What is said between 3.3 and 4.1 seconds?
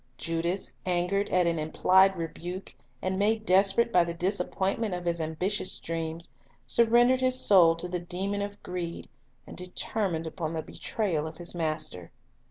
desperate by